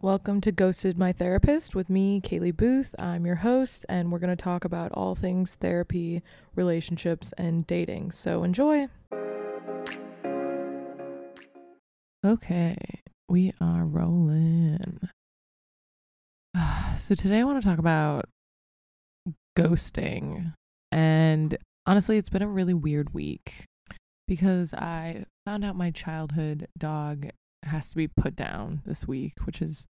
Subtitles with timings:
[0.00, 2.94] Welcome to Ghosted My Therapist with me, Kaylee Booth.
[3.00, 6.22] I'm your host, and we're going to talk about all things therapy,
[6.54, 8.12] relationships, and dating.
[8.12, 8.86] So enjoy.
[12.24, 12.76] Okay,
[13.28, 15.00] we are rolling.
[16.96, 18.26] So today I want to talk about
[19.58, 20.54] ghosting.
[20.92, 23.64] And honestly, it's been a really weird week
[24.28, 27.30] because I found out my childhood dog
[27.68, 29.86] has to be put down this week, which is,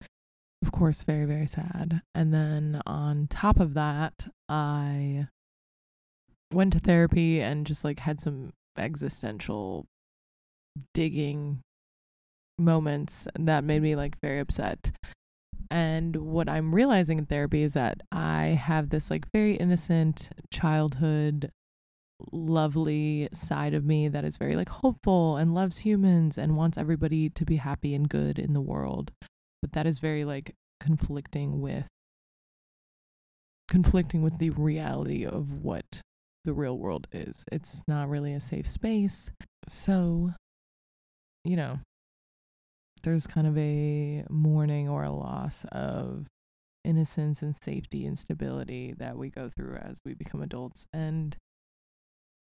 [0.63, 2.03] of course, very, very sad.
[2.15, 5.29] And then on top of that, I
[6.53, 9.87] went to therapy and just like had some existential
[10.95, 11.61] digging
[12.59, 14.93] moments that made me like very upset.
[15.71, 21.51] And what I'm realizing in therapy is that I have this like very innocent childhood
[22.33, 27.29] lovely side of me that is very like hopeful and loves humans and wants everybody
[27.31, 29.13] to be happy and good in the world.
[29.63, 31.87] But that is very like conflicting with
[33.69, 36.01] conflicting with the reality of what
[36.45, 37.45] the real world is.
[37.53, 39.31] It's not really a safe space.
[39.69, 40.31] So,
[41.45, 41.81] you know,
[43.03, 46.27] there's kind of a mourning or a loss of
[46.85, 50.87] innocence and safety and stability that we go through as we become adults.
[50.93, 51.37] And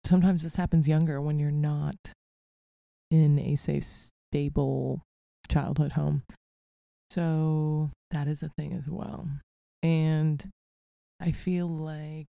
[0.07, 1.95] sometimes this happens younger when you're not
[3.11, 3.85] in a safe,
[4.31, 5.01] stable
[5.49, 6.23] childhood home.
[7.09, 9.27] So that is a thing as well.
[9.83, 10.43] And
[11.19, 12.27] I feel like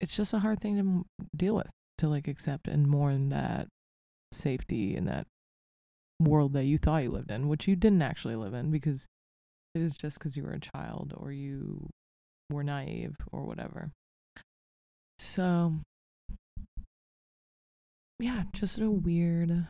[0.00, 3.68] it's just a hard thing to deal with, to like accept and mourn that
[4.32, 5.26] safety and that
[6.18, 9.06] world that you thought you lived in, which you didn't actually live in because
[9.74, 11.88] it was just because you were a child or you
[12.50, 13.90] were naive or whatever.
[15.30, 15.74] So,
[18.18, 19.68] yeah, just a weird,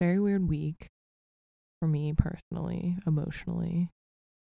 [0.00, 0.88] very weird week
[1.80, 3.90] for me personally, emotionally.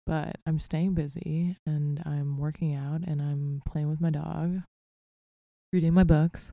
[0.06, 4.62] But I'm staying busy and I'm working out and I'm playing with my dog,
[5.72, 6.50] reading my books,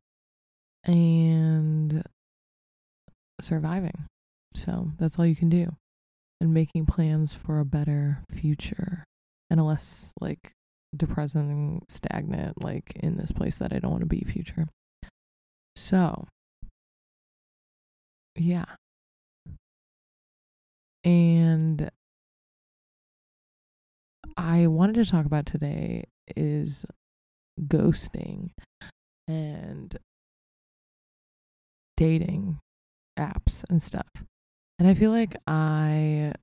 [0.83, 2.03] and
[3.41, 4.05] surviving.
[4.53, 5.75] So that's all you can do.
[6.39, 9.03] And making plans for a better future
[9.49, 10.51] and a less like
[10.95, 14.67] depressing, stagnant, like in this place that I don't want to be future.
[15.75, 16.27] So,
[18.35, 18.65] yeah.
[21.03, 21.89] And
[24.35, 26.05] I wanted to talk about today
[26.35, 26.85] is
[27.61, 28.51] ghosting
[29.27, 29.97] and
[31.95, 32.59] dating
[33.17, 34.07] apps and stuff.
[34.79, 36.33] And I feel like I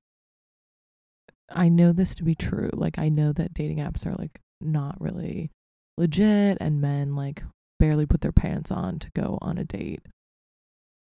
[1.49, 2.69] I know this to be true.
[2.73, 5.51] Like I know that dating apps are like not really
[5.97, 7.43] legit and men like
[7.79, 10.01] barely put their pants on to go on a date.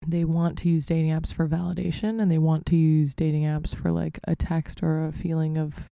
[0.07, 3.75] They want to use dating apps for validation and they want to use dating apps
[3.75, 5.87] for like a text or a feeling of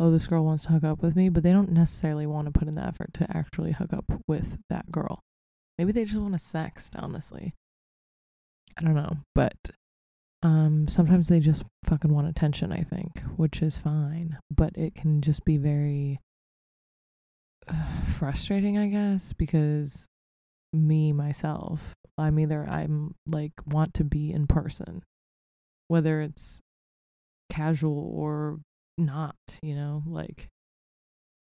[0.00, 2.58] oh this girl wants to hook up with me, but they don't necessarily want to
[2.58, 5.20] put in the effort to actually hook up with that girl.
[5.76, 7.54] Maybe they just want to sext, honestly.
[8.76, 9.56] I don't know, but
[10.42, 15.20] um sometimes they just fucking want attention, I think, which is fine, but it can
[15.20, 16.20] just be very
[17.66, 20.06] uh, frustrating, I guess, because
[20.72, 25.02] me myself, I'm either I'm like want to be in person,
[25.88, 26.60] whether it's
[27.50, 28.60] casual or
[28.96, 30.48] not, you know, like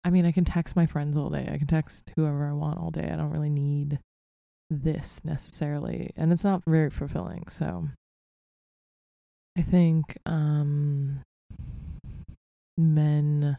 [0.05, 1.49] I mean, I can text my friends all day.
[1.53, 3.11] I can text whoever I want all day.
[3.13, 4.01] I don't really need
[4.71, 7.45] this necessarily, and it's not very fulfilling.
[7.49, 7.89] So
[9.59, 11.23] I think um
[12.79, 13.59] men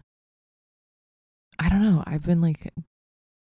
[1.59, 2.73] I don't know, I've been like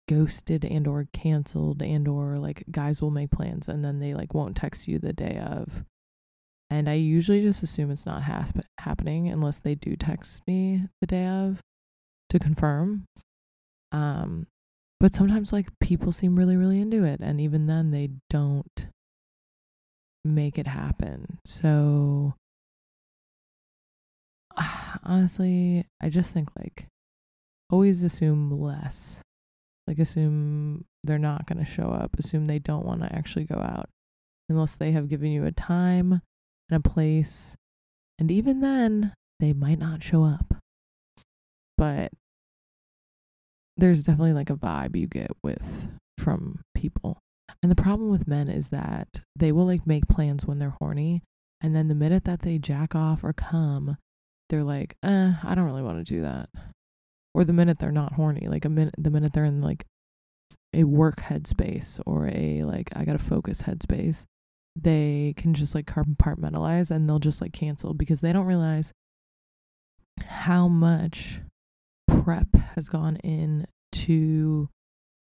[0.07, 4.33] ghosted and or canceled and or like guys will make plans and then they like
[4.33, 5.83] won't text you the day of.
[6.69, 8.23] And I usually just assume it's not
[8.79, 11.59] happening unless they do text me the day of
[12.29, 13.05] to confirm.
[13.91, 14.47] Um
[14.99, 18.87] but sometimes like people seem really really into it and even then they don't
[20.25, 21.37] make it happen.
[21.45, 22.33] So
[25.03, 26.87] honestly, I just think like
[27.69, 29.21] always assume less.
[29.87, 33.55] Like assume they're not going to show up, assume they don't want to actually go
[33.55, 33.87] out
[34.49, 36.21] unless they have given you a time
[36.69, 37.55] and a place.
[38.17, 40.55] And even then, they might not show up.
[41.77, 42.11] But
[43.77, 47.19] there's definitely like a vibe you get with from people.
[47.61, 51.23] And the problem with men is that they will like make plans when they're horny.
[51.61, 53.97] And then the minute that they jack off or come,
[54.49, 56.49] they're like, eh, I don't really want to do that.
[57.33, 59.85] Or the minute they're not horny, like a minute, the minute they're in like
[60.73, 64.25] a work headspace or a like, I got to focus headspace,
[64.75, 68.93] they can just like compartmentalize and they'll just like cancel because they don't realize
[70.25, 71.41] how much
[72.07, 74.69] prep has gone in to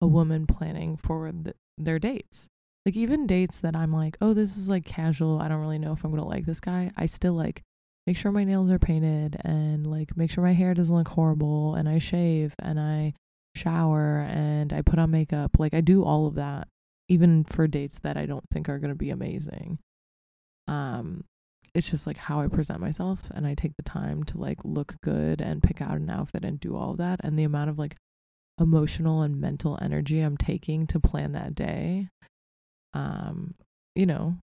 [0.00, 1.54] a woman planning for the,
[1.84, 2.48] their dates.
[2.86, 5.38] Like even dates that I'm like, oh, this is like casual.
[5.38, 6.90] I don't really know if I'm gonna like this guy.
[6.96, 7.62] I still like
[8.06, 11.74] make sure my nails are painted and like make sure my hair doesn't look horrible
[11.74, 13.14] and I shave and I
[13.54, 15.58] shower and I put on makeup.
[15.58, 16.68] Like I do all of that
[17.08, 19.78] even for dates that I don't think are going to be amazing.
[20.66, 21.24] Um
[21.74, 24.96] it's just like how I present myself and I take the time to like look
[25.02, 27.78] good and pick out an outfit and do all of that and the amount of
[27.78, 27.96] like
[28.60, 32.08] emotional and mental energy I'm taking to plan that day.
[32.94, 33.54] Um,
[33.94, 34.36] you know,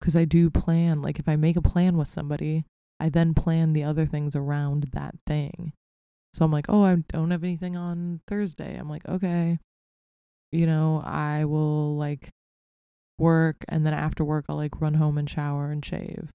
[0.00, 2.64] because I do plan, like if I make a plan with somebody,
[3.00, 5.72] I then plan the other things around that thing.
[6.32, 8.76] So I'm like, oh, I don't have anything on Thursday.
[8.76, 9.58] I'm like, okay,
[10.52, 12.30] you know, I will like
[13.18, 16.30] work and then after work I'll like run home and shower and shave.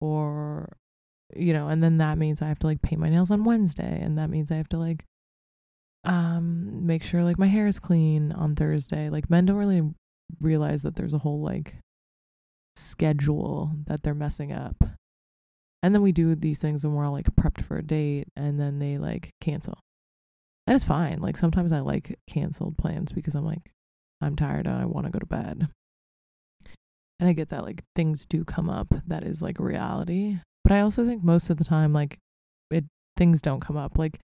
[0.00, 0.76] Or
[1.34, 4.00] you know, and then that means I have to like paint my nails on Wednesday
[4.02, 5.04] and that means I have to like
[6.04, 9.10] um make sure like my hair is clean on Thursday.
[9.10, 9.82] Like men don't really
[10.40, 11.76] realize that there's a whole like
[12.76, 14.82] schedule that they're messing up.
[15.82, 18.60] And then we do these things and we're all like prepped for a date and
[18.60, 19.78] then they like cancel.
[20.66, 21.20] And it's fine.
[21.20, 23.72] Like sometimes I like canceled plans because I'm like,
[24.20, 25.68] I'm tired and I want to go to bed.
[27.18, 30.38] And I get that like things do come up that is like reality.
[30.62, 32.18] But I also think most of the time, like
[32.70, 32.84] it
[33.16, 33.98] things don't come up.
[33.98, 34.20] Like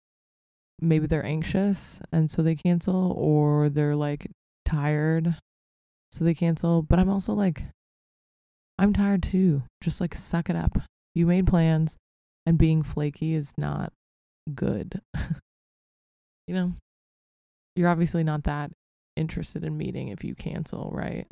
[0.81, 4.31] maybe they're anxious and so they cancel, or they're like
[4.65, 5.37] tired
[6.11, 6.83] so they cancel.
[6.83, 7.65] But I'm also like,
[8.79, 9.63] I'm tired too.
[9.83, 10.79] Just like suck it up.
[11.15, 11.97] You made plans,
[12.45, 13.93] and being flaky is not
[14.55, 15.01] good.
[16.47, 16.73] you know,
[17.75, 18.71] you're obviously not that
[19.17, 21.27] interested in meeting if you cancel, right?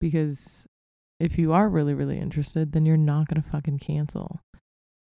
[0.00, 0.66] Because
[1.20, 4.40] if you are really, really interested, then you're not going to fucking cancel.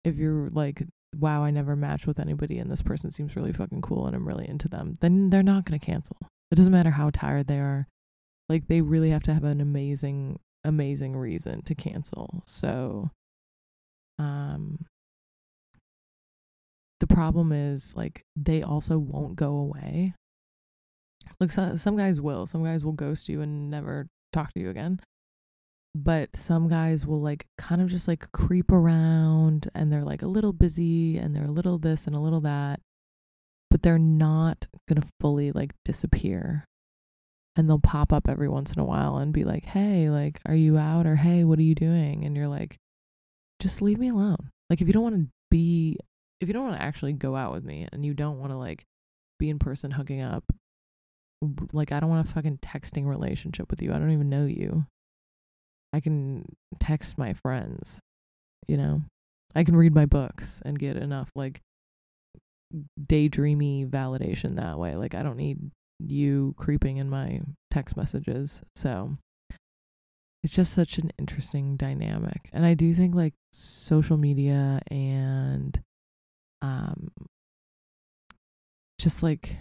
[0.03, 0.83] If you're like,
[1.15, 4.27] wow, I never matched with anybody and this person seems really fucking cool and I'm
[4.27, 6.17] really into them, then they're not going to cancel.
[6.51, 7.87] It doesn't matter how tired they are.
[8.49, 12.41] Like, they really have to have an amazing, amazing reason to cancel.
[12.45, 13.09] So,
[14.19, 14.85] um,
[16.99, 20.13] the problem is like they also won't go away.
[21.37, 22.45] Like so, some guys will.
[22.45, 25.01] Some guys will ghost you and never talk to you again.
[25.95, 30.27] But some guys will like kind of just like creep around and they're like a
[30.27, 32.79] little busy and they're a little this and a little that.
[33.69, 36.65] But they're not going to fully like disappear.
[37.55, 40.55] And they'll pop up every once in a while and be like, "Hey, like are
[40.55, 42.77] you out?" or "Hey, what are you doing?" And you're like,
[43.59, 45.99] "Just leave me alone." Like if you don't want to be
[46.41, 48.57] if you don't want to actually go out with me and you don't want to
[48.57, 48.85] like
[49.39, 50.43] be in person hooking up
[51.71, 53.93] like I don't want a fucking texting relationship with you.
[53.93, 54.85] I don't even know you.
[55.93, 56.45] I can
[56.79, 57.99] text my friends,
[58.67, 59.03] you know.
[59.55, 61.61] I can read my books and get enough like
[62.99, 64.95] daydreamy validation that way.
[64.95, 65.59] Like I don't need
[65.99, 68.63] you creeping in my text messages.
[68.75, 69.17] So
[70.41, 72.49] it's just such an interesting dynamic.
[72.51, 75.79] And I do think like social media and
[76.63, 77.11] um
[78.99, 79.57] just like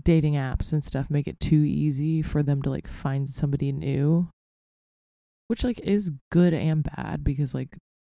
[0.00, 4.28] dating apps and stuff make it too easy for them to like find somebody new
[5.48, 7.76] which like is good and bad because like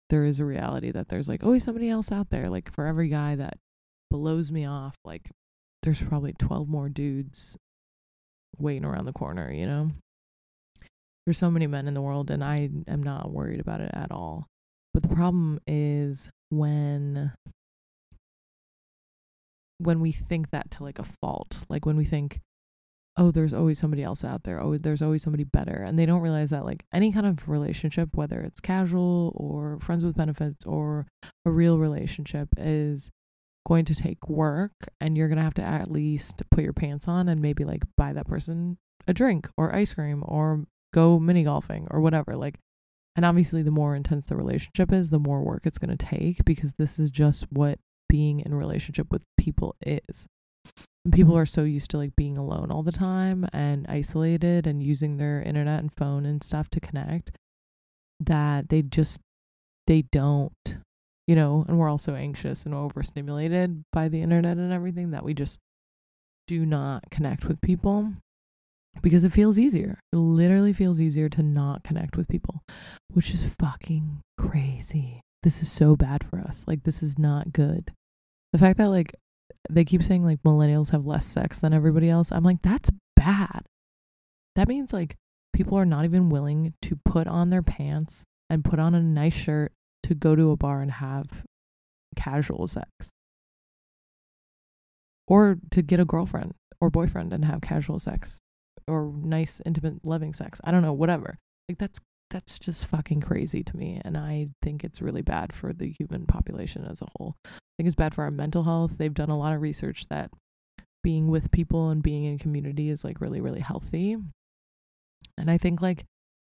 [0.09, 2.49] there is a reality that there's like always somebody else out there.
[2.49, 3.57] Like for every guy that
[4.09, 5.29] blows me off like
[5.83, 7.57] there's probably 12 more dudes
[8.57, 9.91] waiting around the corner you know?
[11.25, 14.11] There's so many men in the world and i am not worried about it at
[14.11, 14.47] all.
[14.93, 17.33] But the problem is when
[19.79, 22.39] when we think that to like a fault like when we think
[23.17, 26.21] oh there's always somebody else out there oh there's always somebody better and they don't
[26.21, 31.05] realize that like any kind of relationship whether it's casual or friends with benefits or
[31.45, 33.11] a real relationship is
[33.65, 34.71] going to take work
[35.01, 37.83] and you're going to have to at least put your pants on and maybe like
[37.97, 42.59] buy that person a drink or ice cream or go mini golfing or whatever like
[43.17, 46.45] and obviously, the more intense the relationship is, the more work it's going to take
[46.45, 50.27] because this is just what being in relationship with people is.
[51.07, 51.43] And people mm-hmm.
[51.43, 55.41] are so used to like being alone all the time and isolated and using their
[55.41, 57.31] internet and phone and stuff to connect
[58.19, 59.21] that they just
[59.85, 60.51] they don't
[61.25, 65.33] you know and we're also anxious and overstimulated by the internet and everything that we
[65.33, 65.59] just
[66.45, 68.11] do not connect with people
[69.01, 69.99] because it feels easier.
[70.11, 72.63] It literally feels easier to not connect with people,
[73.13, 75.21] which is fucking crazy.
[75.43, 76.65] This is so bad for us.
[76.67, 77.91] Like, this is not good.
[78.51, 79.13] The fact that, like,
[79.69, 83.63] they keep saying, like, millennials have less sex than everybody else, I'm like, that's bad.
[84.55, 85.15] That means, like,
[85.53, 89.35] people are not even willing to put on their pants and put on a nice
[89.35, 89.71] shirt
[90.03, 91.43] to go to a bar and have
[92.15, 93.09] casual sex.
[95.27, 98.39] Or to get a girlfriend or boyfriend and have casual sex
[98.87, 100.61] or nice intimate loving sex.
[100.63, 101.37] I don't know whatever.
[101.67, 101.99] Like that's
[102.29, 106.25] that's just fucking crazy to me and i think it's really bad for the human
[106.25, 107.35] population as a whole.
[107.45, 108.97] I think it's bad for our mental health.
[108.97, 110.31] They've done a lot of research that
[111.03, 114.17] being with people and being in community is like really really healthy.
[115.37, 116.05] And i think like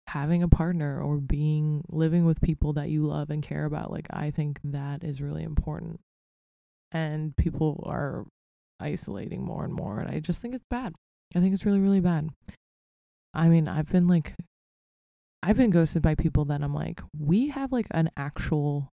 [0.06, 4.06] having a partner or being living with people that you love and care about like
[4.10, 6.00] i think that is really important.
[6.92, 8.24] And people are
[8.80, 10.94] isolating more and more and i just think it's bad.
[11.34, 12.30] I think it's really really bad.
[13.34, 14.34] I mean i've been like
[15.42, 18.90] i've been ghosted by people that i'm like we have like an actual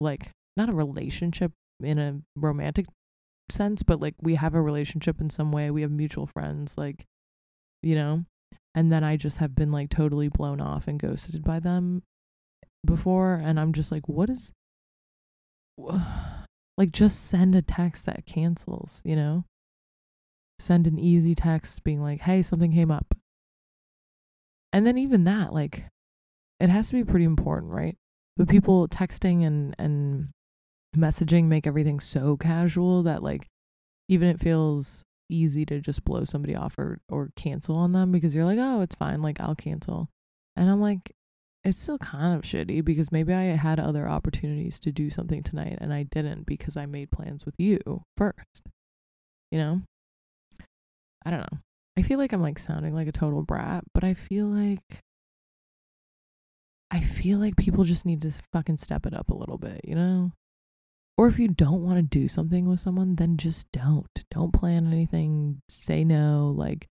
[0.00, 2.86] like not a relationship in a romantic
[3.50, 5.70] sense but like we have a relationship in some way.
[5.70, 7.04] We have mutual friends like
[7.82, 8.24] you know?
[8.74, 12.02] And then i just have been like totally blown off and ghosted by them
[12.84, 14.52] before and i'm just like what is
[16.76, 19.44] like just send a text that cancels you know?
[20.58, 23.14] Send an easy text being like hey something came up
[24.72, 25.84] and then even that like
[26.60, 27.96] it has to be pretty important right
[28.36, 30.28] but people texting and and
[30.96, 33.46] messaging make everything so casual that like
[34.08, 38.34] even it feels easy to just blow somebody off or or cancel on them because
[38.34, 40.08] you're like oh it's fine like I'll cancel
[40.54, 41.12] and I'm like
[41.66, 45.78] it's still kind of shitty because maybe I had other opportunities to do something tonight
[45.80, 47.80] and I didn't because I made plans with you
[48.16, 48.62] first.
[49.50, 49.82] You know?
[51.24, 51.58] I don't know.
[51.96, 54.80] I feel like I'm like sounding like a total brat, but I feel like
[56.90, 59.94] I feel like people just need to fucking step it up a little bit, you
[59.94, 60.32] know?
[61.18, 64.06] Or if you don't want to do something with someone, then just don't.
[64.30, 65.60] Don't plan anything.
[65.68, 66.54] Say no.
[66.54, 66.86] Like,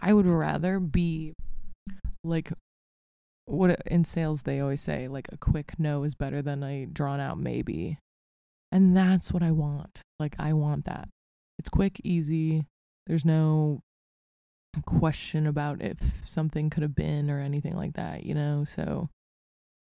[0.00, 1.34] I would rather be
[2.24, 2.52] like
[3.46, 7.20] what in sales they always say like a quick no is better than a drawn
[7.20, 7.98] out maybe.
[8.70, 10.02] And that's what I want.
[10.18, 11.08] Like I want that.
[11.58, 12.66] It's quick, easy.
[13.08, 13.80] There's no
[14.86, 18.64] question about if something could have been or anything like that, you know?
[18.64, 19.08] So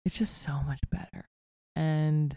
[0.04, 1.26] it's just so much better.
[1.76, 2.36] And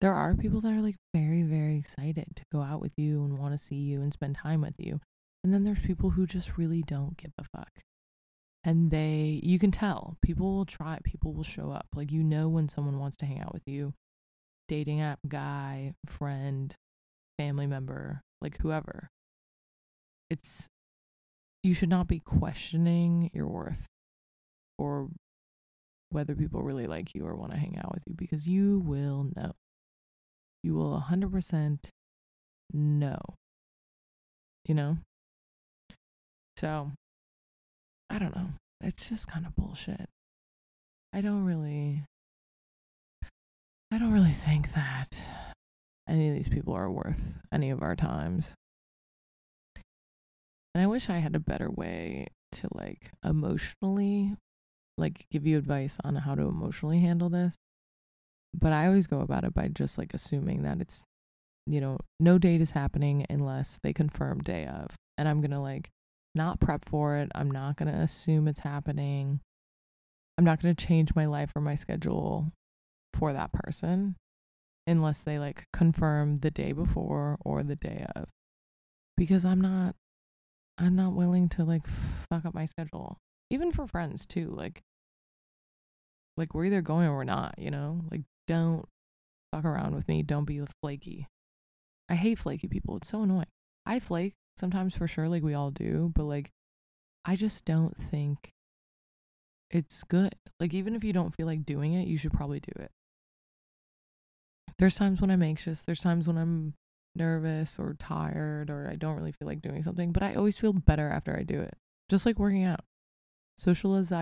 [0.00, 3.38] there are people that are like very, very excited to go out with you and
[3.38, 5.00] want to see you and spend time with you.
[5.42, 7.70] And then there's people who just really don't give a fuck
[8.64, 12.48] and they you can tell people will try people will show up like you know
[12.48, 13.92] when someone wants to hang out with you
[14.68, 16.74] dating app guy friend
[17.38, 19.10] family member like whoever
[20.34, 20.68] it's
[21.62, 23.86] you should not be questioning your worth
[24.78, 25.08] or
[26.10, 29.30] whether people really like you or want to hang out with you because you will
[29.36, 29.52] know
[30.62, 31.78] you will 100%
[32.72, 33.20] know
[34.66, 34.98] you know
[36.56, 36.92] so
[38.10, 38.48] I don't know.
[38.80, 40.08] It's just kind of bullshit.
[41.12, 42.04] I don't really
[43.90, 45.18] I don't really think that
[46.08, 48.54] any of these people are worth any of our times.
[50.74, 54.34] And I wish I had a better way to like emotionally
[54.96, 57.56] like give you advice on how to emotionally handle this.
[58.52, 61.02] But I always go about it by just like assuming that it's
[61.66, 64.94] you know, no date is happening unless they confirm day of.
[65.16, 65.90] And I'm going to like
[66.34, 67.30] not prep for it.
[67.34, 69.40] I'm not going to assume it's happening.
[70.36, 72.52] I'm not going to change my life or my schedule
[73.14, 74.16] for that person
[74.86, 78.28] unless they like confirm the day before or the day of.
[79.16, 79.94] Because I'm not
[80.78, 83.18] I'm not willing to like fuck up my schedule.
[83.50, 84.48] Even for friends too.
[84.48, 84.82] Like
[86.36, 88.02] like we're either going or we're not, you know?
[88.10, 88.86] Like don't
[89.52, 90.22] fuck around with me.
[90.22, 91.28] Don't be flaky.
[92.08, 92.96] I hate flaky people.
[92.96, 93.46] It's so annoying.
[93.86, 96.50] I flake sometimes for sure, like we all do, but like
[97.24, 98.50] I just don't think
[99.70, 100.34] it's good.
[100.60, 102.90] Like even if you don't feel like doing it, you should probably do it.
[104.78, 106.74] There's times when I'm anxious, there's times when I'm
[107.16, 110.72] nervous or tired or I don't really feel like doing something, but I always feel
[110.72, 111.74] better after I do it.
[112.08, 112.80] Just like working out.
[113.56, 114.12] Socialize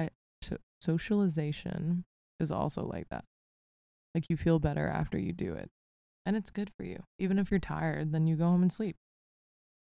[0.80, 2.04] socialization
[2.40, 3.24] is also like that.
[4.14, 5.70] Like you feel better after you do it.
[6.26, 7.02] And it's good for you.
[7.18, 8.96] Even if you're tired, then you go home and sleep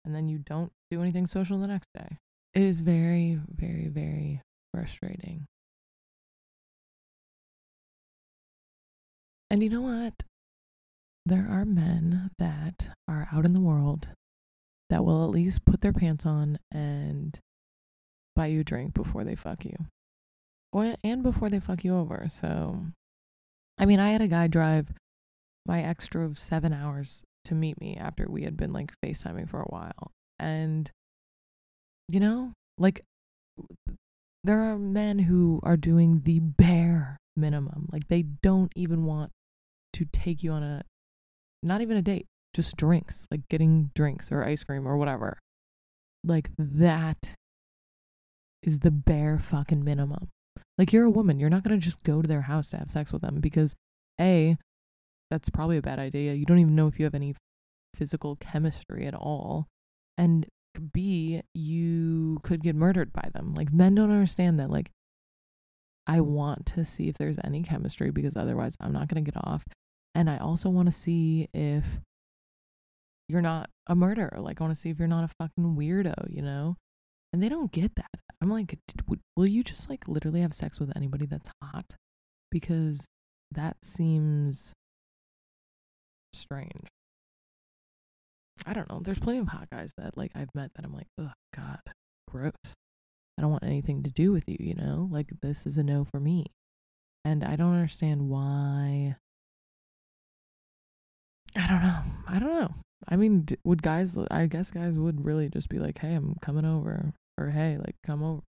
[0.05, 2.17] and then you don't do anything social the next day.
[2.53, 4.41] It is very, very, very
[4.73, 5.45] frustrating.
[9.51, 10.23] And you know what?
[11.29, 14.07] There are men that are out in the world
[14.89, 17.37] that will at least put their pants on and
[18.35, 19.75] buy you a drink before they fuck you.
[20.73, 22.25] Or, and before they fuck you over.
[22.29, 22.81] So,
[23.77, 24.91] I mean, I had a guy drive
[25.67, 29.61] my ex drove seven hours to meet me after we had been like FaceTiming for
[29.61, 30.11] a while.
[30.39, 30.89] And
[32.07, 33.01] You know, like
[34.43, 37.87] there are men who are doing the bare minimum.
[37.91, 39.31] Like they don't even want
[39.93, 40.83] to take you on a
[41.61, 45.37] not even a date, just drinks, like getting drinks or ice cream or whatever.
[46.23, 47.35] Like that
[48.63, 50.29] is the bare fucking minimum.
[50.77, 52.89] Like you're a woman, you're not going to just go to their house to have
[52.89, 53.75] sex with them because
[54.19, 54.57] A,
[55.29, 56.33] that's probably a bad idea.
[56.33, 57.35] You don't even know if you have any
[57.95, 59.67] physical chemistry at all.
[60.17, 60.47] And
[60.93, 63.53] B, you could get murdered by them.
[63.53, 64.91] Like men don't understand that like
[66.07, 69.39] I want to see if there's any chemistry because otherwise I'm not going to get
[69.45, 69.63] off.
[70.15, 71.99] And I also want to see if
[73.27, 74.37] you're not a murderer.
[74.39, 76.75] Like I want to see if you're not a fucking weirdo, you know?
[77.31, 78.09] And they don't get that.
[78.41, 78.77] I'm like,
[79.35, 81.95] will you just like literally have sex with anybody that's hot?
[82.51, 83.05] Because
[83.51, 84.73] that seems
[86.33, 86.87] strange.
[88.65, 88.99] I don't know.
[89.03, 91.79] There's plenty of hot guys that like I've met that I'm like, oh god,
[92.27, 92.53] gross.
[93.37, 95.07] I don't want anything to do with you, you know?
[95.11, 96.47] Like this is a no for me.
[97.23, 99.17] And I don't understand why
[101.55, 101.99] I don't know.
[102.27, 102.73] I don't know.
[103.07, 106.65] I mean, would guys I guess guys would really just be like, "Hey, I'm coming
[106.65, 108.41] over." Or, "Hey, like come over."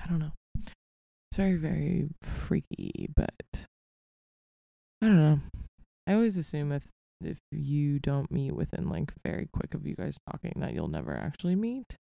[0.00, 0.32] I don't know.
[0.56, 3.66] It's very very freaky, but
[5.02, 5.40] I don't know.
[6.06, 6.90] I always assume if
[7.20, 11.14] if you don't meet within like very quick of you guys talking that you'll never
[11.14, 11.96] actually meet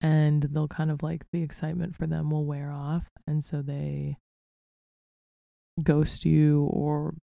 [0.00, 4.16] and they'll kind of like the excitement for them will wear off and so they
[5.82, 7.14] ghost you or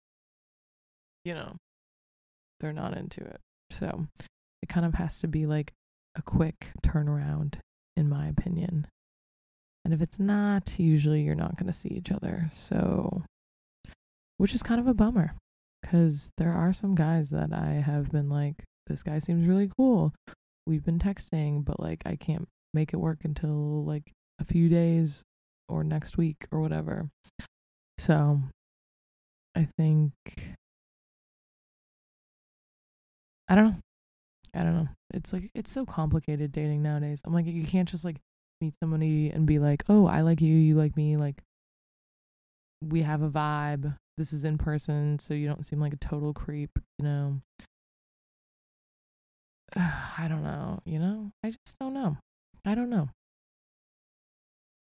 [1.25, 1.57] you know
[2.61, 3.41] they're not into it
[3.71, 4.07] so
[4.63, 5.73] it kind of has to be like
[6.17, 7.57] a quick turnaround
[7.97, 8.87] in my opinion
[9.85, 13.23] and if it's not usually you're not going to see each other so
[14.37, 15.35] which is kind of a bummer
[15.85, 20.15] because there are some guys that I have been like, this guy seems really cool.
[20.67, 25.23] We've been texting, but like I can't make it work until like a few days
[25.69, 27.09] or next week or whatever.
[27.99, 28.41] So
[29.55, 30.13] I think
[33.55, 33.77] I don't know.
[34.53, 34.89] I don't know.
[35.15, 37.21] It's like it's so complicated dating nowadays.
[37.25, 38.17] I'm like you can't just like
[38.61, 41.41] meet somebody and be like, "Oh, I like you, you like me." Like
[42.83, 46.33] we have a vibe this is in person, so you don't seem like a total
[46.33, 47.41] creep, you know.
[49.77, 51.31] I don't know, you know?
[51.45, 52.19] I just don't know.
[52.65, 53.11] I don't know.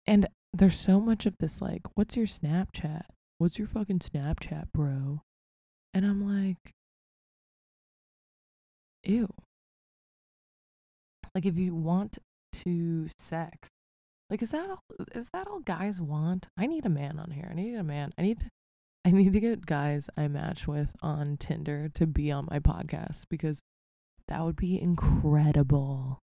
[0.04, 3.02] And there's so much of this like, what's your Snapchat?
[3.38, 5.22] What's your fucking Snapchat, bro?
[5.92, 6.74] And I'm like,
[9.04, 9.28] ew.
[11.34, 12.18] Like if you want
[12.64, 13.68] to sex,
[14.30, 16.46] like is that all is that all guys want?
[16.56, 17.48] I need a man on here.
[17.50, 18.12] I need a man.
[18.16, 18.50] I need to
[19.04, 23.24] I need to get guys I match with on Tinder to be on my podcast
[23.28, 23.60] because
[24.28, 26.20] that would be incredible.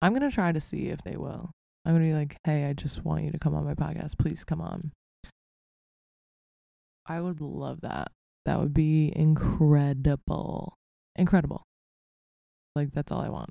[0.00, 1.50] I'm going to try to see if they will.
[1.84, 4.18] I'm going to be like, hey, I just want you to come on my podcast.
[4.18, 4.92] Please come on.
[7.06, 8.08] I would love that.
[8.46, 10.74] That would be incredible.
[11.16, 11.62] Incredible.
[12.74, 13.50] Like, that's all I want.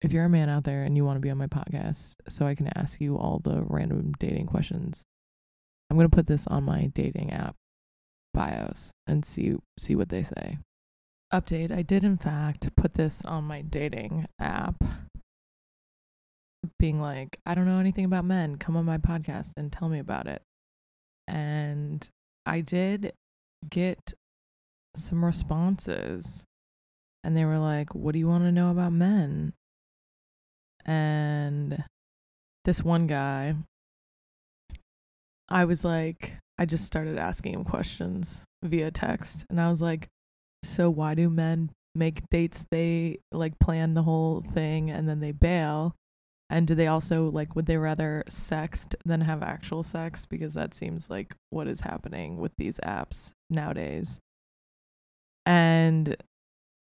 [0.00, 2.46] If you're a man out there and you want to be on my podcast so
[2.46, 5.04] I can ask you all the random dating questions
[5.90, 7.56] I'm going to put this on my dating app
[8.34, 10.58] bios and see see what they say.
[11.32, 14.82] Update, I did in fact put this on my dating app
[16.78, 18.56] being like, I don't know anything about men.
[18.56, 20.42] Come on my podcast and tell me about it.
[21.26, 22.08] And
[22.44, 23.12] I did
[23.68, 24.14] get
[24.94, 26.44] some responses
[27.28, 29.52] and they were like, "What do you want to know about men?"
[30.86, 31.84] And
[32.64, 33.54] this one guy
[35.48, 39.46] I was like, I just started asking him questions via text.
[39.48, 40.08] And I was like,
[40.62, 45.32] so why do men make dates they like plan the whole thing and then they
[45.32, 45.94] bail?
[46.50, 50.26] And do they also like would they rather sext than have actual sex?
[50.26, 54.18] Because that seems like what is happening with these apps nowadays.
[55.46, 56.16] And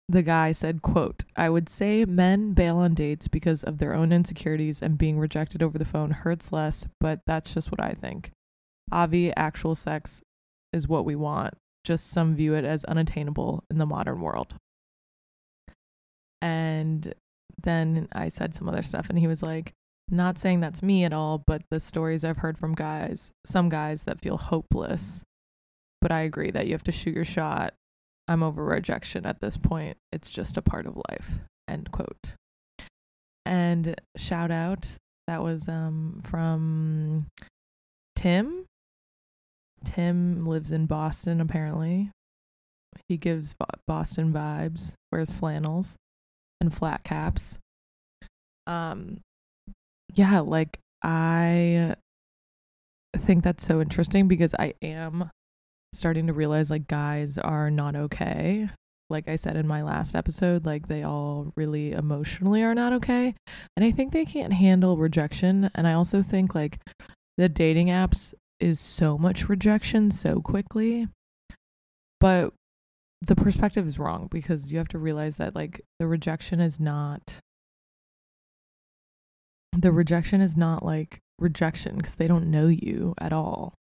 [0.08, 4.12] the guy said, quote, I would say men bail on dates because of their own
[4.12, 8.30] insecurities and being rejected over the phone hurts less, but that's just what I think.
[8.92, 10.22] Avi, actual sex
[10.72, 14.54] is what we want, just some view it as unattainable in the modern world.
[16.40, 17.14] And
[17.60, 19.72] then I said some other stuff, and he was like,
[20.08, 24.04] not saying that's me at all, but the stories I've heard from guys, some guys
[24.04, 25.24] that feel hopeless.
[26.00, 27.74] But I agree that you have to shoot your shot.
[28.28, 29.96] I'm over rejection at this point.
[30.12, 31.40] It's just a part of life.
[31.68, 32.34] End quote.
[33.44, 34.96] And shout out
[35.28, 37.26] that was um from
[38.16, 38.64] Tim
[39.84, 42.10] Tim lives in Boston, apparently.
[43.08, 43.54] He gives
[43.86, 45.96] Boston vibes, wears flannels.
[46.60, 47.58] and flat caps.
[48.66, 49.20] Um
[50.14, 51.94] yeah, like I
[53.16, 55.30] think that's so interesting because I am
[55.96, 58.68] starting to realize like guys are not okay.
[59.08, 63.34] Like I said in my last episode, like they all really emotionally are not okay.
[63.76, 65.70] And I think they can't handle rejection.
[65.74, 66.78] And I also think like
[67.36, 71.06] the dating apps is so much rejection so quickly.
[72.18, 72.52] But
[73.22, 77.40] the perspective is wrong because you have to realize that like the rejection is not
[79.72, 83.74] the rejection is not like rejection because they don't know you at all.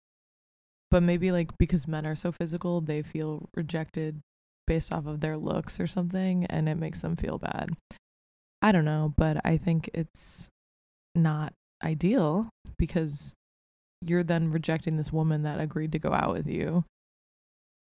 [0.90, 4.20] But maybe like because men are so physical, they feel rejected
[4.66, 7.70] based off of their looks or something and it makes them feel bad.
[8.62, 10.48] I don't know, but I think it's
[11.14, 11.52] not
[11.84, 13.34] ideal because
[14.04, 16.84] you're then rejecting this woman that agreed to go out with you.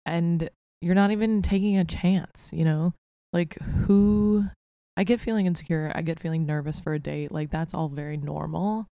[0.05, 0.49] And
[0.81, 2.93] you're not even taking a chance, you know?
[3.33, 4.45] Like who
[4.97, 7.31] I get feeling insecure, I get feeling nervous for a date.
[7.31, 8.87] Like that's all very normal.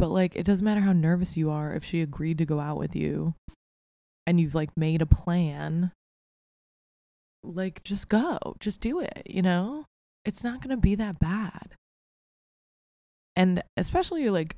[0.00, 2.78] But like it doesn't matter how nervous you are if she agreed to go out
[2.78, 3.34] with you
[4.26, 5.92] and you've like made a plan.
[7.44, 8.38] Like just go.
[8.58, 9.84] Just do it, you know?
[10.24, 11.74] It's not going to be that bad.
[13.36, 14.56] And especially like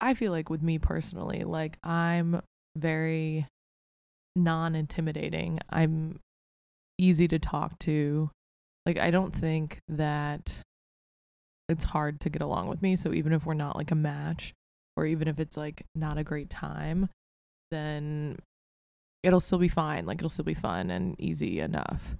[0.00, 2.42] I feel like with me personally, like I'm
[2.76, 3.46] very
[4.34, 5.60] non intimidating.
[5.70, 6.18] I'm
[6.98, 8.30] easy to talk to.
[8.84, 10.60] Like, I don't think that
[11.68, 12.96] it's hard to get along with me.
[12.96, 14.52] So, even if we're not like a match,
[14.96, 17.08] or even if it's like not a great time,
[17.70, 18.36] then
[19.22, 20.06] it'll still be fine.
[20.06, 22.16] Like, it'll still be fun and easy enough.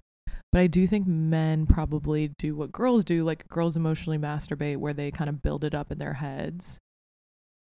[0.50, 3.24] But I do think men probably do what girls do.
[3.24, 6.78] Like, girls emotionally masturbate where they kind of build it up in their heads.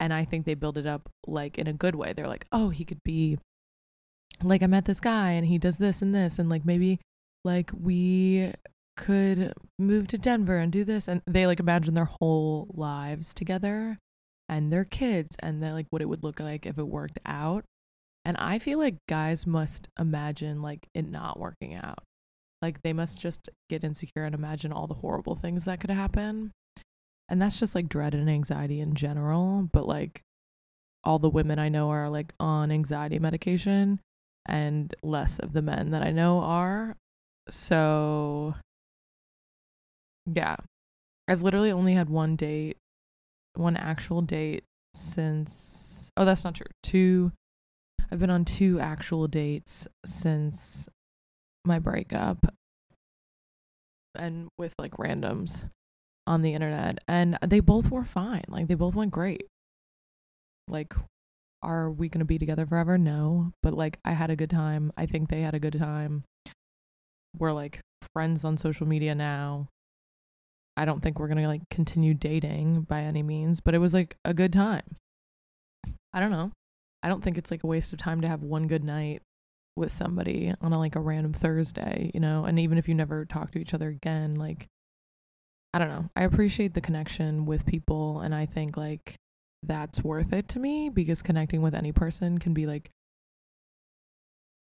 [0.01, 2.13] And I think they build it up like in a good way.
[2.13, 3.39] They're like, oh, he could be
[4.43, 6.99] like I met this guy and he does this and this and like maybe
[7.45, 8.51] like we
[8.97, 13.97] could move to Denver and do this and they like imagine their whole lives together
[14.53, 17.65] and their kids and then like what it would look like if it worked out.
[18.25, 22.05] And I feel like guys must imagine like it not working out.
[22.61, 26.53] Like they must just get insecure and imagine all the horrible things that could happen.
[27.29, 30.21] And that's just like dread and anxiety in general, but like
[31.03, 34.01] all the women I know are like on anxiety medication
[34.47, 36.97] and less of the men that I know are.
[37.49, 38.55] So,
[40.33, 40.57] yeah,
[41.27, 42.77] I've literally only had one date,
[43.55, 46.11] one actual date since.
[46.17, 46.67] Oh, that's not true.
[46.83, 47.33] Two.
[48.11, 50.89] I've been on two actual dates since
[51.65, 52.45] my breakup
[54.15, 55.69] and with like randoms
[56.27, 59.47] on the internet and they both were fine like they both went great
[60.69, 60.93] like
[61.63, 62.99] are we going to be together forever?
[62.99, 63.53] No.
[63.63, 64.93] But like, I had a good time.
[64.97, 66.25] I think they had a good time.
[67.39, 67.81] We're like
[68.13, 69.69] friends on social media now.
[70.77, 74.17] I don't think we're to like continue dating by any means, but it was like
[74.25, 74.97] a good time.
[76.13, 76.53] I don't know.
[77.03, 79.23] I don't think it's like a waste of time to have one good night
[79.77, 82.45] with somebody on a, like a random Thursday, you know?
[82.45, 84.67] And even if you never talk to each other again, like,
[85.75, 86.11] I don't know.
[86.15, 88.21] I appreciate the connection with people.
[88.21, 89.17] And I think like
[89.63, 92.91] that's worth it to me because connecting with any person can be like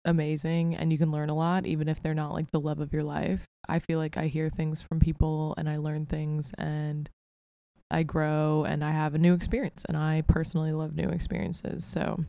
[0.05, 2.93] amazing and you can learn a lot even if they're not like the love of
[2.93, 3.45] your life.
[3.69, 7.09] I feel like I hear things from people and I learn things and
[7.91, 11.85] I grow and I have a new experience and I personally love new experiences.
[11.85, 12.25] So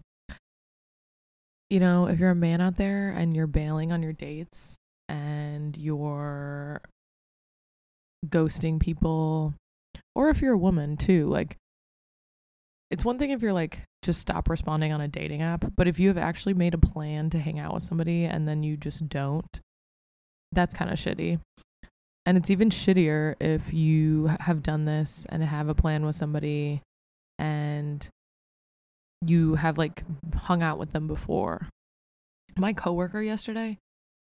[1.70, 4.76] you know, if you're a man out there and you're bailing on your dates
[5.08, 6.82] and you're
[8.28, 9.54] ghosting people
[10.14, 11.56] or if you're a woman too, like
[12.92, 16.00] it's one thing if you're like just stop responding on a dating app, but if
[16.00, 19.08] you have actually made a plan to hang out with somebody and then you just
[19.08, 19.62] don't,
[20.52, 21.40] that's kind of shitty.
[22.26, 26.82] And it's even shittier if you have done this and have a plan with somebody
[27.40, 28.08] and
[29.26, 30.04] you have like
[30.36, 31.68] hung out with them before.
[32.58, 33.78] My coworker yesterday,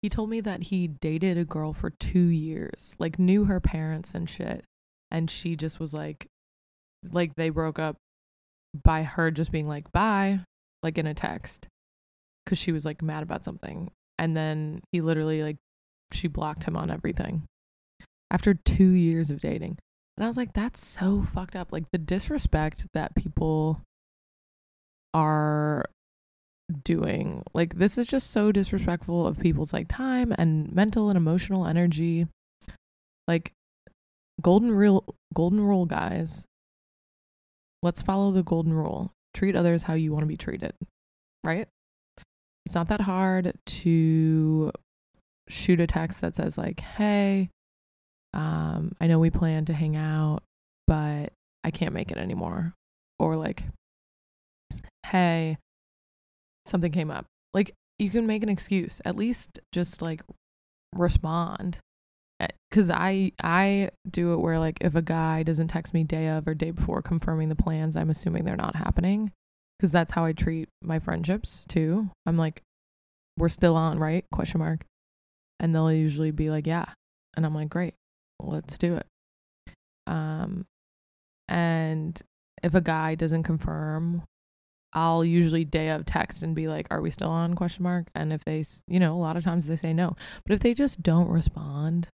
[0.03, 4.15] he told me that he dated a girl for 2 years, like knew her parents
[4.15, 4.65] and shit,
[5.11, 6.27] and she just was like
[7.13, 7.97] like they broke up
[8.83, 10.41] by her just being like bye
[10.83, 11.69] like in a text
[12.47, 13.91] cuz she was like mad about something.
[14.19, 15.57] And then he literally like
[16.13, 17.43] she blocked him on everything
[18.31, 19.79] after 2 years of dating.
[20.17, 21.73] And I was like that's so fucked up.
[21.73, 23.83] Like the disrespect that people
[25.13, 25.85] are
[26.85, 31.67] doing like this is just so disrespectful of people's like time and mental and emotional
[31.67, 32.27] energy.
[33.29, 33.53] Like
[34.41, 36.45] golden rule golden rule guys
[37.87, 40.75] let's follow the golden rule treat others how you want to be treated,
[41.45, 41.69] right?
[42.67, 44.73] It's not that hard to
[45.49, 47.49] shoot a text that says, like, hey,
[48.35, 50.43] Um, I know we plan to hang out,
[50.87, 51.33] but
[51.65, 52.75] I can't make it anymore.
[53.19, 53.63] Or like,
[55.07, 55.57] hey,
[56.67, 57.25] something came up.
[57.55, 59.01] Like, you can make an excuse.
[59.07, 60.21] At least just like
[60.95, 61.79] respond.
[62.71, 66.47] Cause I I do it where like if a guy doesn't text me day of
[66.47, 69.33] or day before confirming the plans, I'm assuming they're not happening.
[69.81, 72.11] Cause that's how I treat my friendships too.
[72.27, 72.63] I'm like,
[73.39, 74.25] we're still on, right?
[74.31, 74.85] Question mark.
[75.59, 76.85] And they'll usually be like, yeah.
[77.35, 77.95] And I'm like, great,
[78.43, 79.07] let's do it.
[80.07, 80.67] Um,
[81.49, 82.21] and
[82.63, 84.23] if a guy doesn't confirm,
[84.93, 88.09] I'll usually day of text and be like, "Are we still on?" question mark.
[88.15, 90.17] And if they, you know, a lot of times they say no.
[90.45, 92.09] But if they just don't respond,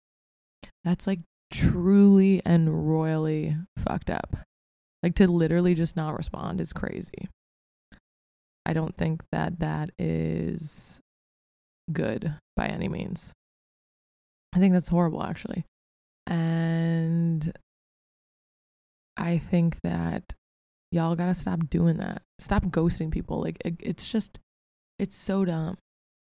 [0.84, 1.20] that's like
[1.52, 4.36] truly and royally fucked up.
[5.04, 7.30] Like to literally just not respond is crazy.
[8.66, 11.00] I don't think that that is
[11.92, 13.34] good by any means.
[14.54, 15.66] I think that's horrible actually.
[16.28, 17.52] And
[19.18, 20.34] I think that
[20.92, 22.22] y'all gotta stop doing that.
[22.40, 23.42] Stop ghosting people.
[23.42, 24.40] Like it, it's just,
[25.00, 25.78] it's so dumb.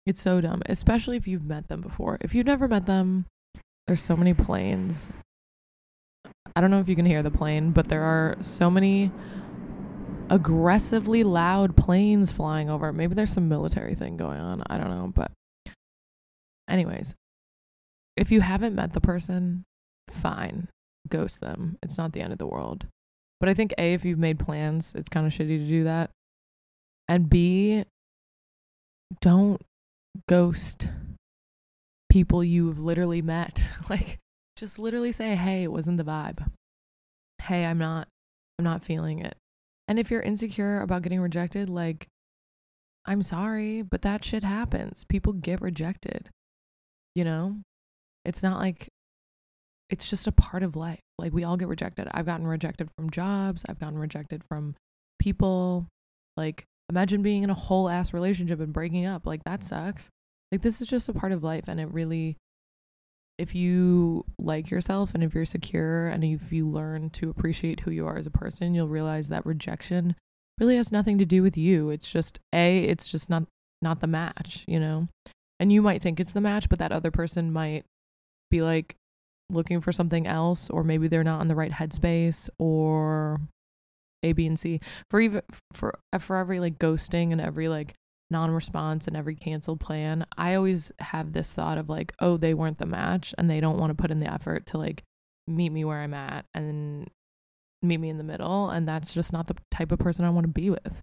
[0.04, 2.18] It's so dumb, especially if you've met them before.
[2.20, 3.26] If you've never met them,
[3.88, 5.10] there's so many planes.
[6.54, 9.10] I don't know if you can hear the plane, but there are so many
[10.30, 12.92] aggressively loud planes flying over.
[12.92, 14.62] Maybe there's some military thing going on.
[14.68, 15.32] I don't know, but
[16.68, 17.14] anyways,
[18.16, 19.64] if you haven't met the person,
[20.08, 20.68] fine
[21.08, 21.78] ghost them.
[21.82, 22.86] It's not the end of the world.
[23.40, 26.10] But I think A, if you've made plans, it's kind of shitty to do that.
[27.08, 27.84] And B,
[29.22, 29.62] don't
[30.28, 30.90] ghost
[32.18, 33.70] people you've literally met.
[33.88, 34.18] like,
[34.56, 36.44] just literally say, hey, it wasn't the vibe.
[37.40, 38.08] Hey, I'm not,
[38.58, 39.36] I'm not feeling it.
[39.86, 42.08] And if you're insecure about getting rejected, like,
[43.06, 45.04] I'm sorry, but that shit happens.
[45.04, 46.28] People get rejected.
[47.14, 47.58] You know?
[48.24, 48.88] It's not like
[49.88, 51.00] it's just a part of life.
[51.20, 52.08] Like we all get rejected.
[52.10, 54.74] I've gotten rejected from jobs, I've gotten rejected from
[55.20, 55.86] people.
[56.36, 59.24] Like imagine being in a whole ass relationship and breaking up.
[59.24, 60.10] Like that sucks.
[60.50, 62.36] Like this is just a part of life and it really
[63.36, 67.90] if you like yourself and if you're secure and if you learn to appreciate who
[67.92, 70.16] you are as a person, you'll realize that rejection
[70.58, 71.90] really has nothing to do with you.
[71.90, 73.44] It's just a it's just not
[73.80, 75.08] not the match, you know?
[75.60, 77.84] And you might think it's the match, but that other person might
[78.50, 78.96] be like,
[79.50, 83.40] looking for something else or maybe they're not in the right headspace or
[84.22, 85.40] a b and c for even
[85.72, 87.94] for for every like ghosting and every like
[88.30, 92.78] non-response and every canceled plan i always have this thought of like oh they weren't
[92.78, 95.02] the match and they don't want to put in the effort to like
[95.46, 97.08] meet me where i'm at and
[97.82, 100.44] meet me in the middle and that's just not the type of person i want
[100.44, 101.00] to be with.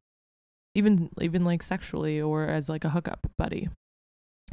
[0.77, 3.69] Even even like sexually or as like a hookup buddy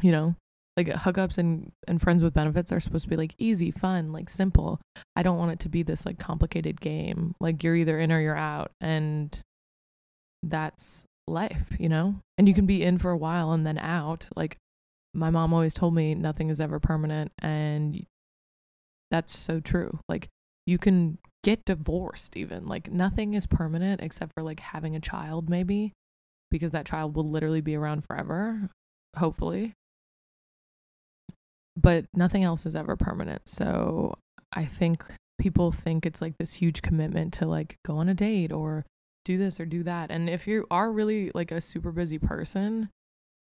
[0.00, 0.34] you know?
[0.76, 4.30] Like hookups and and friends with benefits are supposed to be like easy fun like
[4.30, 4.80] simple.
[5.14, 7.34] I don't want it to be this like complicated game.
[7.40, 9.38] Like you're either in or you're out and
[10.42, 12.16] that's life you know?
[12.38, 14.28] And you can be in for a while and then out.
[14.36, 14.56] Like
[15.14, 18.04] my mom always told me nothing is ever permanent and
[19.10, 19.98] that's so true.
[20.08, 20.28] Like
[20.66, 22.66] you can get divorced even.
[22.66, 25.92] Like nothing is permanent except for like having a child maybe
[26.50, 28.70] because that child will literally be around forever
[29.16, 29.74] hopefully.
[31.76, 33.48] But nothing else is ever permanent.
[33.48, 34.14] So
[34.52, 35.04] I think
[35.38, 38.84] people think it's like this huge commitment to like go on a date or
[39.24, 40.10] do this or do that.
[40.10, 42.88] And if you are really like a super busy person,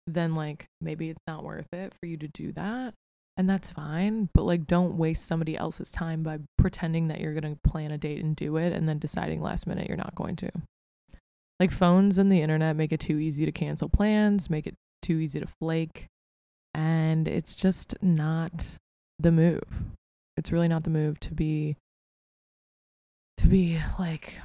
[0.07, 2.95] then like maybe it's not worth it for you to do that.
[3.37, 4.29] And that's fine.
[4.33, 7.99] But like don't waste somebody else's time by pretending that you're going to plan a
[7.99, 10.51] date and do it and then deciding last minute you're not going to.
[11.59, 15.19] Like phones and the internet make it too easy to cancel plans, make it too
[15.19, 16.09] easy to flake
[16.75, 18.77] and it's just not
[19.19, 19.85] the move.
[20.37, 21.77] It's really not the move to be
[23.37, 24.41] to be like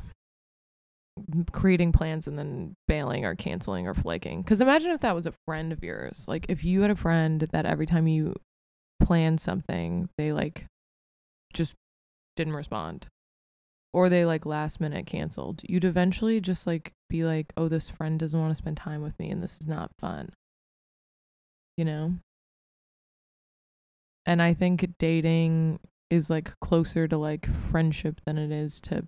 [1.52, 4.44] creating plans and then bailing or canceling or flaking.
[4.44, 6.28] Cuz imagine if that was a friend of yours.
[6.28, 8.36] Like if you had a friend that every time you
[9.02, 10.66] plan something, they like
[11.54, 11.76] just
[12.36, 13.08] didn't respond
[13.94, 15.62] or they like last minute canceled.
[15.68, 19.18] You'd eventually just like be like, "Oh, this friend doesn't want to spend time with
[19.20, 20.32] me and this is not fun."
[21.80, 22.14] you know?
[24.26, 25.80] And I think dating
[26.10, 29.08] is like closer to like friendship than it is to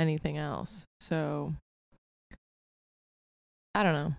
[0.00, 0.84] anything else.
[1.00, 1.54] So
[3.74, 4.14] I don't know.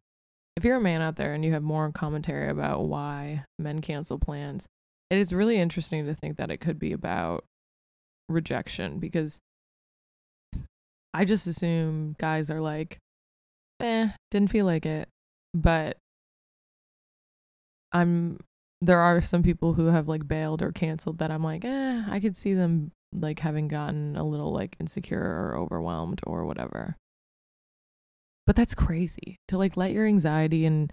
[0.56, 4.20] If you're a man out there and you have more commentary about why men cancel
[4.20, 4.68] plans,
[5.10, 7.44] it is really interesting to think that it could be about
[8.30, 9.40] rejection because
[11.14, 12.98] I just assume guys are like,
[13.82, 15.10] eh, didn't feel like it.
[15.54, 15.98] But
[17.92, 18.40] I'm
[18.82, 22.20] there are some people who have like bailed or canceled that I'm like, eh, I
[22.20, 26.96] could see them like having gotten a little like insecure or overwhelmed or whatever.
[28.46, 29.38] But that's crazy.
[29.50, 30.92] To like let your anxiety and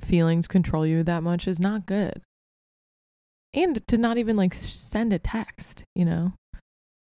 [0.00, 2.22] feelings control you that much is not good.
[3.54, 6.32] And to not even like send a text, you know?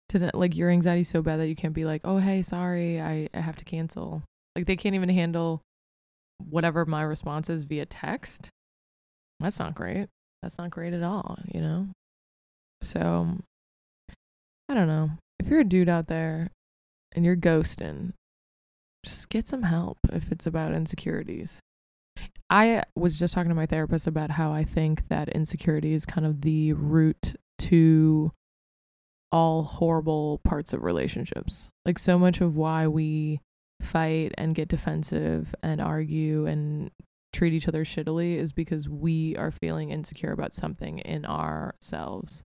[0.09, 3.29] To like your anxiety so bad that you can't be like, "Oh, hey, sorry, I
[3.33, 4.21] I have to cancel."
[4.55, 5.62] Like they can't even handle
[6.38, 8.49] whatever my response is via text.
[9.39, 10.07] That's not great.
[10.41, 11.88] That's not great at all, you know?
[12.81, 13.38] So
[14.69, 15.12] I don't know.
[15.39, 16.49] If you're a dude out there
[17.15, 18.13] and you're ghosting,
[19.04, 21.60] just get some help if it's about insecurities.
[22.49, 26.26] I was just talking to my therapist about how I think that insecurity is kind
[26.26, 28.32] of the root to
[29.32, 31.69] all horrible parts of relationships.
[31.86, 33.41] Like so much of why we
[33.82, 36.91] fight and get defensive and argue and
[37.34, 42.43] treat each other shittily is because we are feeling insecure about something in ourselves.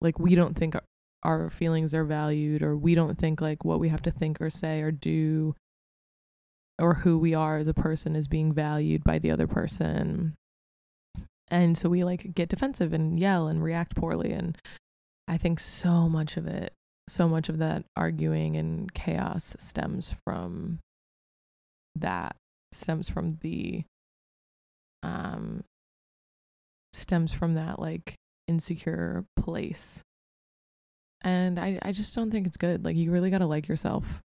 [0.00, 0.74] Like we don't think
[1.22, 4.50] our feelings are valued or we don't think like what we have to think or
[4.50, 5.54] say or do
[6.78, 10.34] or who we are as a person is being valued by the other person.
[11.48, 14.56] And so we like get defensive and yell and react poorly and
[15.28, 16.72] I think so much of it,
[17.08, 20.80] so much of that arguing and chaos stems from
[21.96, 22.36] that
[22.72, 23.84] stems from the
[25.02, 25.62] um
[26.94, 28.14] stems from that like
[28.48, 30.02] insecure place
[31.22, 32.84] and I, I just don't think it's good.
[32.84, 34.20] Like, you really got to like yourself.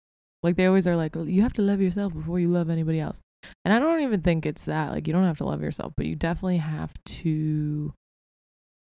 [0.41, 3.21] Like, they always are like, you have to love yourself before you love anybody else.
[3.65, 4.91] And I don't even think it's that.
[4.91, 7.93] Like, you don't have to love yourself, but you definitely have to,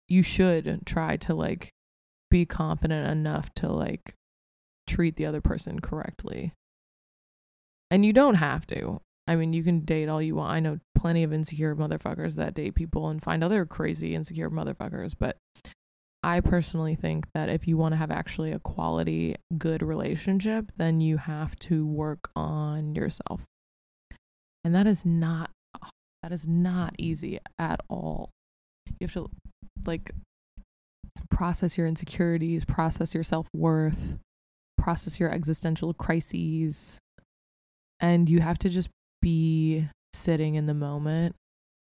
[0.08, 1.70] you should try to, like,
[2.30, 4.14] be confident enough to, like,
[4.86, 6.52] treat the other person correctly.
[7.90, 9.00] And you don't have to.
[9.26, 10.52] I mean, you can date all you want.
[10.52, 15.14] I know plenty of insecure motherfuckers that date people and find other crazy insecure motherfuckers,
[15.18, 15.36] but
[16.24, 20.98] I personally think that if you want to have actually a quality, good relationship, then
[21.00, 23.44] you have to work on yourself.
[24.64, 25.50] And that is not
[26.22, 28.30] that is not easy at all.
[28.98, 29.28] You have to
[29.84, 30.12] like
[31.28, 34.16] process your insecurities, process your self-worth,
[34.78, 36.98] process your existential crises.
[38.00, 38.88] And you have to just
[39.20, 41.36] be sitting in the moment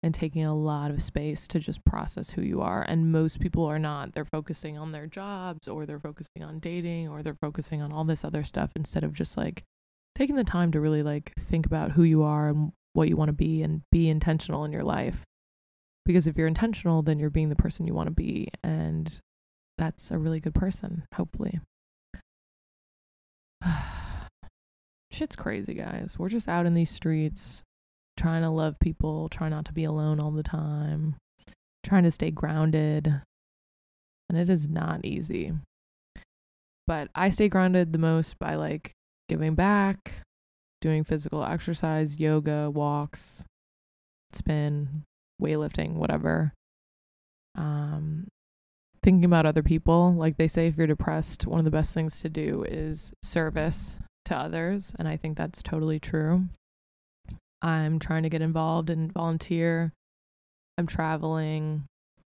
[0.06, 2.82] and taking a lot of space to just process who you are.
[2.82, 4.14] And most people are not.
[4.14, 8.04] They're focusing on their jobs or they're focusing on dating or they're focusing on all
[8.04, 9.64] this other stuff instead of just like
[10.14, 13.28] taking the time to really like think about who you are and what you want
[13.28, 15.24] to be and be intentional in your life.
[16.06, 18.48] Because if you're intentional, then you're being the person you want to be.
[18.62, 19.20] And
[19.76, 21.58] that's a really good person, hopefully.
[25.10, 26.16] Shit's crazy, guys.
[26.18, 27.64] We're just out in these streets
[28.16, 31.16] trying to love people, trying not to be alone all the time,
[31.84, 33.22] trying to stay grounded.
[34.28, 35.52] And it is not easy.
[36.86, 38.92] But I stay grounded the most by like
[39.28, 40.22] giving back,
[40.80, 43.44] doing physical exercise, yoga, walks,
[44.32, 45.02] spin,
[45.40, 46.52] weightlifting, whatever.
[47.54, 48.28] Um
[49.02, 52.20] thinking about other people, like they say if you're depressed, one of the best things
[52.20, 56.46] to do is service to others, and I think that's totally true.
[57.62, 59.92] I'm trying to get involved and volunteer.
[60.78, 61.84] I'm traveling.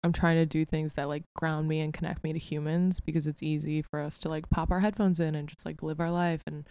[0.04, 3.26] I'm trying to do things that like ground me and connect me to humans because
[3.26, 6.12] it's easy for us to like pop our headphones in and just like live our
[6.12, 6.68] life and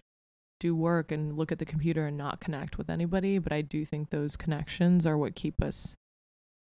[0.61, 3.39] do work and look at the computer and not connect with anybody.
[3.39, 5.97] But I do think those connections are what keep us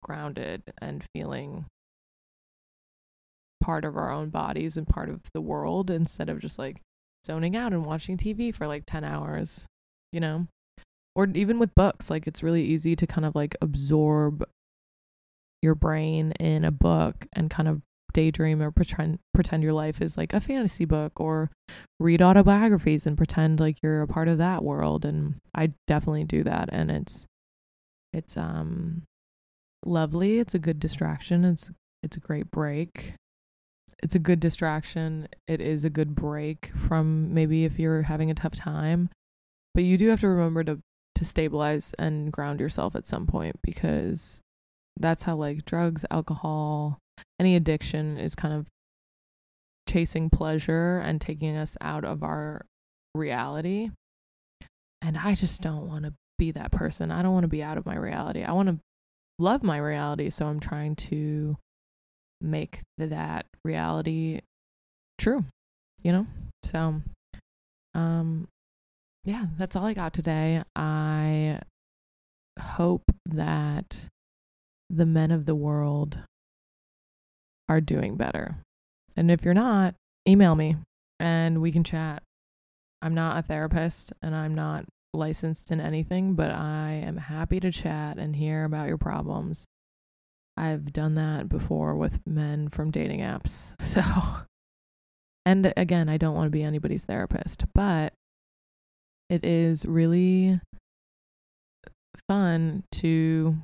[0.02, 1.66] grounded and feeling
[3.62, 6.82] part of our own bodies and part of the world instead of just like
[7.26, 9.66] zoning out and watching TV for like 10 hours,
[10.12, 10.48] you know?
[11.16, 14.44] Or even with books like it's really easy to kind of like absorb
[15.62, 17.82] your brain in a book and kind of
[18.14, 21.50] daydream or pretend pretend your life is like a fantasy book or
[22.00, 26.44] read autobiographies and pretend like you're a part of that world and I definitely do
[26.44, 27.26] that and it's
[28.14, 29.04] it's um
[29.86, 31.72] lovely it's a good distraction it's
[32.04, 33.14] it's a great break.
[34.04, 38.36] It's a good distraction it is a good break from maybe if you're having a
[38.36, 39.10] tough time
[39.74, 40.80] but you do have to remember to
[41.24, 44.42] to stabilize and ground yourself at some point because
[44.98, 47.00] that's how like drugs, alcohol,
[47.40, 48.68] any addiction is kind of
[49.88, 52.66] chasing pleasure and taking us out of our
[53.16, 53.90] reality.
[55.02, 57.12] And I just don't want to be that person.
[57.12, 58.44] I don't want to be out of my reality.
[58.44, 58.80] I want to
[59.40, 61.58] love my reality, so I'm trying to
[62.40, 64.42] make that reality
[65.18, 65.46] true,
[66.02, 66.28] you know?
[66.64, 67.02] So
[67.96, 68.48] um
[69.24, 70.64] yeah, that's all I got today.
[70.76, 71.60] I
[72.60, 74.08] hope that
[74.90, 76.20] the men of the world
[77.70, 78.58] are doing better.
[79.16, 79.96] And if you're not,
[80.28, 80.78] email me
[81.20, 82.24] and we can chat.
[83.02, 87.72] I'm not a therapist and I'm not licensed in anything, but I am happy to
[87.72, 89.66] chat and hear about your problems.
[90.58, 93.76] I've done that before with men from dating apps.
[93.94, 94.02] So,
[95.46, 98.14] and again, I don't want to be anybody's therapist, but
[99.30, 100.60] it is really
[102.28, 103.56] fun to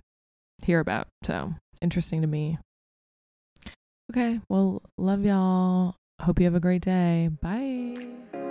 [0.64, 1.07] hear about.
[1.24, 2.57] So, interesting to me.
[4.12, 5.95] Okay, well, love y'all.
[6.22, 7.30] Hope you have a great day.
[7.41, 8.49] Bye.